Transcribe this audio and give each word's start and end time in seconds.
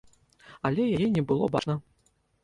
Але 0.69 0.85
яе 0.97 1.07
не 1.17 1.23
было 1.31 1.49
бачна. 1.57 1.75